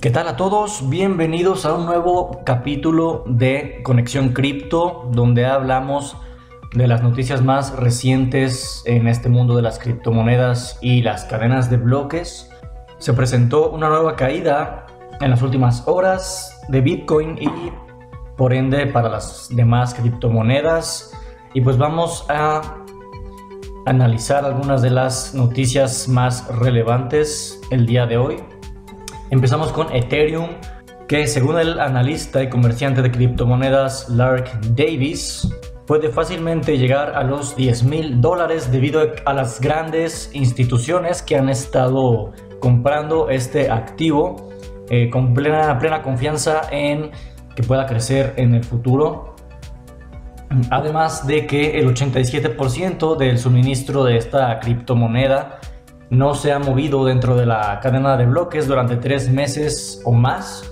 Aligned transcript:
¿Qué 0.00 0.08
tal 0.08 0.28
a 0.28 0.36
todos? 0.36 0.88
Bienvenidos 0.88 1.66
a 1.66 1.74
un 1.74 1.84
nuevo 1.84 2.40
capítulo 2.46 3.22
de 3.26 3.82
Conexión 3.82 4.30
Cripto, 4.30 5.06
donde 5.12 5.44
hablamos 5.44 6.16
de 6.72 6.86
las 6.86 7.02
noticias 7.02 7.42
más 7.42 7.76
recientes 7.76 8.82
en 8.86 9.08
este 9.08 9.28
mundo 9.28 9.54
de 9.56 9.60
las 9.60 9.78
criptomonedas 9.78 10.78
y 10.80 11.02
las 11.02 11.26
cadenas 11.26 11.68
de 11.68 11.76
bloques. 11.76 12.50
Se 12.96 13.12
presentó 13.12 13.70
una 13.72 13.90
nueva 13.90 14.16
caída 14.16 14.86
en 15.20 15.28
las 15.28 15.42
últimas 15.42 15.86
horas 15.86 16.58
de 16.68 16.80
Bitcoin 16.80 17.36
y 17.38 17.50
por 18.38 18.54
ende 18.54 18.86
para 18.86 19.10
las 19.10 19.54
demás 19.54 19.92
criptomonedas. 19.92 21.12
Y 21.52 21.60
pues 21.60 21.76
vamos 21.76 22.24
a 22.30 22.62
analizar 23.84 24.46
algunas 24.46 24.80
de 24.80 24.88
las 24.88 25.34
noticias 25.34 26.08
más 26.08 26.48
relevantes 26.56 27.60
el 27.70 27.84
día 27.84 28.06
de 28.06 28.16
hoy. 28.16 28.38
Empezamos 29.30 29.70
con 29.70 29.94
Ethereum, 29.94 30.48
que 31.06 31.28
según 31.28 31.56
el 31.56 31.78
analista 31.78 32.42
y 32.42 32.48
comerciante 32.48 33.00
de 33.00 33.12
criptomonedas 33.12 34.08
Lark 34.08 34.60
Davis, 34.74 35.48
puede 35.86 36.08
fácilmente 36.08 36.76
llegar 36.76 37.14
a 37.14 37.22
los 37.22 37.54
10 37.54 37.84
mil 37.84 38.20
dólares 38.20 38.72
debido 38.72 39.12
a 39.24 39.32
las 39.32 39.60
grandes 39.60 40.30
instituciones 40.34 41.22
que 41.22 41.36
han 41.36 41.48
estado 41.48 42.32
comprando 42.58 43.30
este 43.30 43.70
activo 43.70 44.50
eh, 44.88 45.08
con 45.10 45.32
plena, 45.32 45.78
plena 45.78 46.02
confianza 46.02 46.62
en 46.72 47.12
que 47.54 47.62
pueda 47.62 47.86
crecer 47.86 48.34
en 48.36 48.56
el 48.56 48.64
futuro. 48.64 49.36
Además 50.70 51.24
de 51.24 51.46
que 51.46 51.78
el 51.78 51.94
87% 51.94 53.16
del 53.16 53.38
suministro 53.38 54.02
de 54.02 54.16
esta 54.16 54.58
criptomoneda 54.58 55.60
no 56.10 56.34
se 56.34 56.52
ha 56.52 56.58
movido 56.58 57.04
dentro 57.04 57.36
de 57.36 57.46
la 57.46 57.80
cadena 57.80 58.16
de 58.16 58.26
bloques 58.26 58.66
durante 58.66 58.96
tres 58.96 59.30
meses 59.30 60.02
o 60.04 60.12
más 60.12 60.70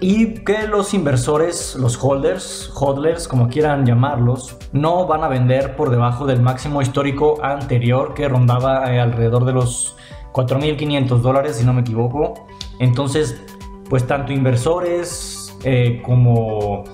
y 0.00 0.34
que 0.44 0.66
los 0.68 0.94
inversores, 0.94 1.74
los 1.74 2.02
holders, 2.02 2.70
hodlers 2.74 3.26
como 3.26 3.48
quieran 3.48 3.84
llamarlos, 3.84 4.56
no 4.72 5.06
van 5.06 5.24
a 5.24 5.28
vender 5.28 5.74
por 5.74 5.90
debajo 5.90 6.24
del 6.24 6.40
máximo 6.40 6.80
histórico 6.80 7.42
anterior 7.42 8.14
que 8.14 8.28
rondaba 8.28 8.92
eh, 8.94 9.00
alrededor 9.00 9.44
de 9.44 9.52
los 9.52 9.96
4.500 10.32 11.20
dólares 11.20 11.56
si 11.56 11.64
no 11.64 11.72
me 11.72 11.80
equivoco. 11.80 12.46
Entonces, 12.78 13.42
pues 13.88 14.06
tanto 14.06 14.32
inversores 14.32 15.56
eh, 15.64 16.00
como 16.04 16.84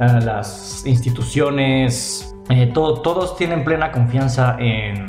eh, 0.00 0.20
las 0.24 0.84
instituciones, 0.84 2.34
todos 2.72 3.36
tienen 3.36 3.62
plena 3.62 3.92
confianza 3.92 4.56
en, 4.58 5.06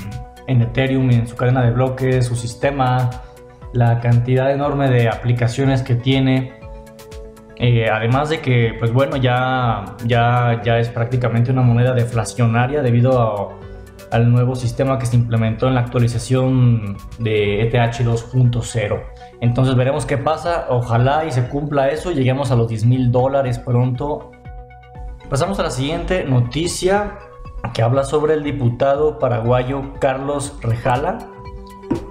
en 0.50 0.62
Ethereum, 0.64 1.10
en 1.12 1.28
su 1.28 1.36
cadena 1.36 1.64
de 1.64 1.72
bloques, 1.72 2.26
su 2.26 2.36
sistema, 2.36 3.10
la 3.72 4.00
cantidad 4.00 4.52
enorme 4.52 4.90
de 4.90 5.08
aplicaciones 5.08 5.84
que 5.84 5.96
tiene. 5.96 6.54
Eh, 7.56 7.88
además 7.92 8.30
de 8.30 8.40
que, 8.40 8.76
pues 8.80 8.92
bueno, 8.92 9.18
ya, 9.18 9.96
ya, 10.06 10.62
ya 10.64 10.80
es 10.80 10.90
prácticamente 10.90 11.52
una 11.52 11.62
moneda 11.62 11.94
deflacionaria 11.94 12.82
debido 12.82 13.60
al 14.12 14.32
nuevo 14.32 14.56
sistema 14.56 14.98
que 14.98 15.06
se 15.06 15.16
implementó 15.18 15.68
en 15.68 15.76
la 15.76 15.82
actualización 15.82 16.98
de 17.20 17.62
ETH 17.62 17.74
2.0. 17.74 19.04
Entonces 19.42 19.76
veremos 19.76 20.08
qué 20.08 20.18
pasa. 20.18 20.66
Ojalá 20.70 21.26
y 21.26 21.32
se 21.32 21.48
cumpla 21.48 21.90
eso. 21.90 22.12
Lleguemos 22.12 22.50
a 22.50 22.56
los 22.56 22.70
10 22.70 22.86
mil 22.86 23.12
dólares 23.12 23.60
pronto. 23.60 24.32
Pasamos 25.30 25.60
a 25.60 25.64
la 25.64 25.70
siguiente 25.70 26.24
noticia 26.24 27.20
que 27.74 27.82
habla 27.82 28.04
sobre 28.04 28.34
el 28.34 28.44
diputado 28.44 29.20
paraguayo 29.20 29.94
Carlos 30.00 30.58
Rejala, 30.62 31.18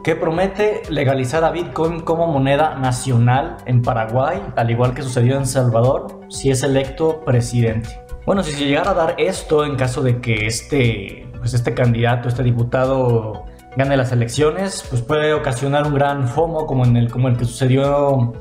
que 0.02 0.16
promete 0.16 0.82
legalizar 0.88 1.44
a 1.44 1.50
Bitcoin 1.50 2.00
como 2.00 2.27
moneda 2.27 2.77
nacional 2.77 3.58
en 3.66 3.82
Paraguay, 3.82 4.40
al 4.56 4.70
igual 4.70 4.94
que 4.94 5.02
sucedió 5.02 5.36
en 5.36 5.46
Salvador, 5.46 6.20
si 6.28 6.50
es 6.50 6.62
electo 6.62 7.24
presidente. 7.24 8.00
Bueno, 8.24 8.42
si 8.42 8.52
se 8.52 8.66
llegara 8.66 8.90
a 8.90 8.94
dar 8.94 9.14
esto 9.18 9.64
en 9.64 9.77
caso 9.77 10.02
de 10.02 10.20
que 10.20 10.46
este, 10.46 11.27
pues 11.39 11.55
este 11.55 11.74
candidato, 11.74 12.28
este 12.28 12.42
diputado 12.42 13.44
gane 13.77 13.96
las 13.96 14.12
elecciones, 14.12 14.84
pues 14.89 15.02
puede 15.02 15.33
ocasionar 15.33 15.86
un 15.86 15.94
gran 15.94 16.28
FOMO 16.28 16.67
como, 16.67 16.84
en 16.84 16.96
el, 16.96 17.11
como 17.11 17.28
el 17.28 17.36
que 17.36 17.44
sucedió 17.44 18.33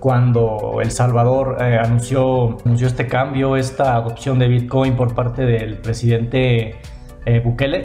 cuando 0.00 0.80
El 0.82 0.90
Salvador 0.90 1.58
eh, 1.60 1.78
anunció, 1.78 2.58
anunció 2.64 2.86
este 2.86 3.06
cambio, 3.06 3.56
esta 3.56 3.96
adopción 3.96 4.38
de 4.38 4.48
Bitcoin 4.48 4.96
por 4.96 5.14
parte 5.14 5.44
del 5.44 5.78
presidente 5.78 6.76
eh, 7.24 7.40
Bukele. 7.44 7.82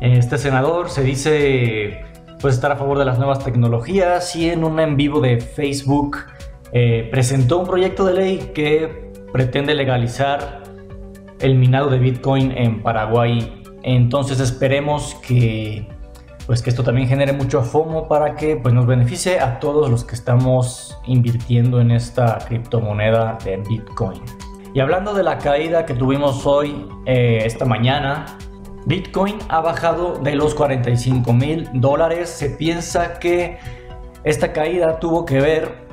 Este 0.00 0.38
senador 0.38 0.90
se 0.90 1.02
dice 1.02 2.04
pues, 2.40 2.54
estar 2.54 2.72
a 2.72 2.76
favor 2.76 2.98
de 2.98 3.04
las 3.04 3.18
nuevas 3.18 3.44
tecnologías 3.44 4.34
y 4.36 4.50
en 4.50 4.64
un 4.64 4.80
en 4.80 4.96
vivo 4.96 5.20
de 5.20 5.40
Facebook 5.40 6.18
eh, 6.72 7.08
presentó 7.10 7.60
un 7.60 7.66
proyecto 7.66 8.04
de 8.04 8.14
ley 8.14 8.50
que 8.54 9.12
pretende 9.32 9.74
legalizar 9.74 10.62
el 11.40 11.54
minado 11.54 11.88
de 11.88 11.98
Bitcoin 11.98 12.52
en 12.52 12.82
Paraguay. 12.82 13.62
Entonces 13.82 14.40
esperemos 14.40 15.14
que 15.26 15.86
pues 16.46 16.62
que 16.62 16.70
esto 16.70 16.82
también 16.82 17.08
genere 17.08 17.32
mucho 17.32 17.62
FOMO 17.62 18.06
para 18.06 18.34
que 18.34 18.56
pues, 18.56 18.74
nos 18.74 18.86
beneficie 18.86 19.40
a 19.40 19.58
todos 19.60 19.90
los 19.90 20.04
que 20.04 20.14
estamos 20.14 20.98
invirtiendo 21.06 21.80
en 21.80 21.90
esta 21.90 22.38
criptomoneda 22.46 23.38
de 23.44 23.56
Bitcoin. 23.58 24.22
Y 24.74 24.80
hablando 24.80 25.14
de 25.14 25.22
la 25.22 25.38
caída 25.38 25.86
que 25.86 25.94
tuvimos 25.94 26.44
hoy, 26.46 26.86
eh, 27.06 27.42
esta 27.44 27.64
mañana, 27.64 28.26
Bitcoin 28.86 29.38
ha 29.48 29.60
bajado 29.60 30.18
de 30.18 30.34
los 30.34 30.54
45 30.54 31.32
mil 31.32 31.68
dólares. 31.74 32.28
Se 32.28 32.50
piensa 32.50 33.18
que 33.18 33.58
esta 34.24 34.52
caída 34.52 34.98
tuvo 34.98 35.24
que 35.24 35.40
ver 35.40 35.86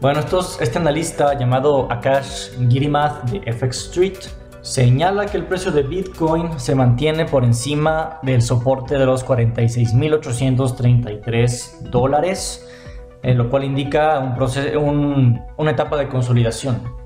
Bueno, 0.01 0.19
estos, 0.19 0.59
este 0.59 0.79
analista 0.79 1.39
llamado 1.39 1.89
Akash 1.89 2.49
Girimath 2.67 3.23
de 3.29 3.39
FX 3.53 3.85
Street 3.85 4.17
señala 4.59 5.27
que 5.27 5.37
el 5.37 5.45
precio 5.45 5.71
de 5.71 5.83
Bitcoin 5.83 6.59
se 6.59 6.75
mantiene 6.75 7.23
por 7.23 7.45
encima 7.45 8.19
del 8.21 8.41
soporte 8.41 8.97
de 8.97 9.05
los 9.05 9.25
46.833 9.25 11.89
dólares, 11.89 12.69
lo 13.23 13.49
cual 13.49 13.63
indica 13.63 14.19
un 14.19 14.35
proceso, 14.35 14.77
una 14.77 15.71
etapa 15.71 15.95
de 15.95 16.09
consolidación. 16.09 17.01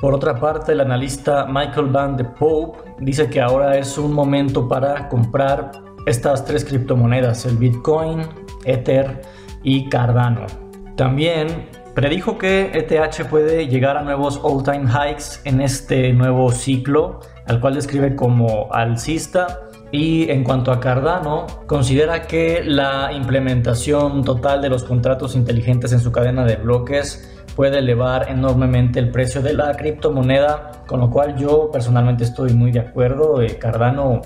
Por 0.00 0.14
otra 0.14 0.38
parte, 0.38 0.72
el 0.72 0.80
analista 0.80 1.46
Michael 1.46 1.86
Van 1.86 2.16
de 2.16 2.24
Pope 2.24 2.78
dice 3.00 3.30
que 3.30 3.40
ahora 3.40 3.78
es 3.78 3.96
un 3.96 4.12
momento 4.12 4.68
para 4.68 5.08
comprar 5.08 5.72
estas 6.04 6.44
tres 6.44 6.64
criptomonedas, 6.66 7.46
el 7.46 7.56
Bitcoin, 7.56 8.20
Ether 8.64 9.22
y 9.62 9.88
Cardano. 9.88 10.46
También 10.96 11.68
predijo 11.94 12.36
que 12.36 12.72
ETH 12.74 13.26
puede 13.30 13.68
llegar 13.68 13.96
a 13.96 14.02
nuevos 14.02 14.38
all-time 14.42 14.84
highs 14.84 15.40
en 15.44 15.62
este 15.62 16.12
nuevo 16.12 16.50
ciclo, 16.52 17.20
al 17.46 17.58
cual 17.58 17.74
describe 17.74 18.14
como 18.14 18.68
alcista. 18.72 19.62
Y 19.92 20.30
en 20.30 20.44
cuanto 20.44 20.72
a 20.72 20.80
Cardano, 20.80 21.46
considera 21.66 22.22
que 22.22 22.62
la 22.62 23.12
implementación 23.14 24.24
total 24.24 24.60
de 24.60 24.68
los 24.68 24.84
contratos 24.84 25.34
inteligentes 25.36 25.92
en 25.92 26.00
su 26.00 26.12
cadena 26.12 26.44
de 26.44 26.56
bloques 26.56 27.35
puede 27.56 27.78
elevar 27.78 28.30
enormemente 28.30 29.00
el 29.00 29.10
precio 29.10 29.40
de 29.40 29.54
la 29.54 29.74
criptomoneda, 29.74 30.72
con 30.86 31.00
lo 31.00 31.10
cual 31.10 31.36
yo 31.36 31.70
personalmente 31.72 32.22
estoy 32.22 32.52
muy 32.52 32.70
de 32.70 32.80
acuerdo. 32.80 33.40
Eh, 33.40 33.56
Cardano, 33.58 34.20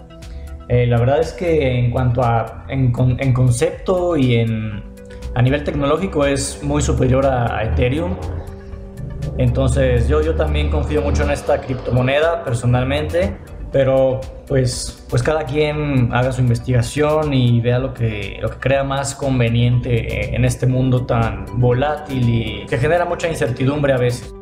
eh, 0.68 0.86
la 0.86 0.98
verdad 0.98 1.20
es 1.20 1.32
que 1.32 1.78
en 1.78 1.92
cuanto 1.92 2.22
a 2.22 2.66
en, 2.68 2.92
concepto 3.32 4.16
y 4.16 4.34
en, 4.34 4.82
a 5.34 5.42
nivel 5.42 5.62
tecnológico 5.62 6.26
es 6.26 6.60
muy 6.64 6.82
superior 6.82 7.24
a, 7.24 7.62
Ethereum. 7.62 8.16
Entonces 9.38 10.08
yo, 10.08 10.20
yo 10.22 10.34
también 10.34 10.68
confío 10.68 11.00
mucho 11.00 11.22
en 11.22 11.30
esta 11.30 11.60
criptomoneda 11.60 12.42
personalmente. 12.42 13.36
Pero 13.72 14.20
pues, 14.48 15.04
pues 15.08 15.22
cada 15.22 15.44
quien 15.44 16.10
haga 16.12 16.32
su 16.32 16.40
investigación 16.40 17.32
y 17.32 17.60
vea 17.60 17.78
lo 17.78 17.94
que, 17.94 18.38
lo 18.40 18.50
que 18.50 18.56
crea 18.56 18.82
más 18.82 19.14
conveniente 19.14 20.34
en 20.34 20.44
este 20.44 20.66
mundo 20.66 21.06
tan 21.06 21.46
volátil 21.60 22.28
y 22.28 22.66
que 22.66 22.78
genera 22.78 23.04
mucha 23.04 23.28
incertidumbre 23.28 23.92
a 23.92 23.96
veces. 23.96 24.34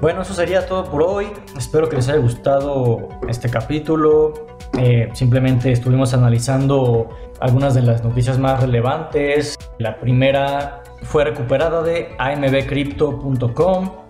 Bueno, 0.00 0.22
eso 0.22 0.32
sería 0.32 0.64
todo 0.66 0.84
por 0.84 1.02
hoy. 1.02 1.26
Espero 1.56 1.88
que 1.88 1.96
les 1.96 2.08
haya 2.08 2.18
gustado 2.18 3.08
este 3.28 3.50
capítulo. 3.50 4.46
Eh, 4.78 5.08
simplemente 5.12 5.72
estuvimos 5.72 6.14
analizando 6.14 7.08
algunas 7.40 7.74
de 7.74 7.82
las 7.82 8.04
noticias 8.04 8.38
más 8.38 8.60
relevantes. 8.60 9.56
La 9.78 9.98
primera 9.98 10.84
fue 11.02 11.24
recuperada 11.24 11.82
de 11.82 12.14
ambcrypto.com 12.18 14.07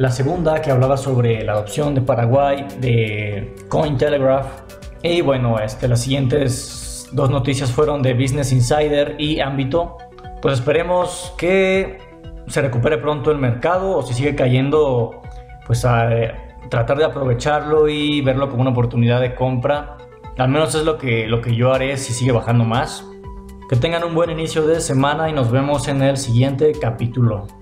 la 0.00 0.10
segunda 0.10 0.62
que 0.62 0.70
hablaba 0.70 0.96
sobre 0.96 1.44
la 1.44 1.52
adopción 1.52 1.94
de 1.94 2.00
Paraguay 2.00 2.66
de 2.80 3.54
Cointelegraph. 3.68 4.46
Y 5.02 5.20
bueno, 5.20 5.58
este, 5.58 5.88
las 5.88 6.00
siguientes 6.00 7.10
dos 7.12 7.28
noticias 7.28 7.70
fueron 7.70 8.00
de 8.00 8.14
Business 8.14 8.50
Insider 8.50 9.16
y 9.18 9.40
Ámbito. 9.40 9.98
Pues 10.40 10.54
esperemos 10.54 11.34
que 11.36 11.98
se 12.46 12.62
recupere 12.62 12.96
pronto 12.96 13.30
el 13.30 13.36
mercado 13.36 13.98
o 13.98 14.02
si 14.02 14.14
sigue 14.14 14.34
cayendo, 14.34 15.20
pues 15.66 15.84
a 15.84 16.10
eh, 16.16 16.34
tratar 16.70 16.96
de 16.96 17.04
aprovecharlo 17.04 17.86
y 17.86 18.22
verlo 18.22 18.48
como 18.48 18.62
una 18.62 18.70
oportunidad 18.70 19.20
de 19.20 19.34
compra. 19.34 19.98
Al 20.38 20.48
menos 20.48 20.74
es 20.74 20.86
lo 20.86 20.96
que, 20.96 21.26
lo 21.26 21.42
que 21.42 21.54
yo 21.54 21.74
haré 21.74 21.98
si 21.98 22.14
sigue 22.14 22.32
bajando 22.32 22.64
más. 22.64 23.06
Que 23.68 23.76
tengan 23.76 24.02
un 24.04 24.14
buen 24.14 24.30
inicio 24.30 24.66
de 24.66 24.80
semana 24.80 25.28
y 25.28 25.34
nos 25.34 25.50
vemos 25.50 25.88
en 25.88 26.00
el 26.00 26.16
siguiente 26.16 26.72
capítulo. 26.80 27.59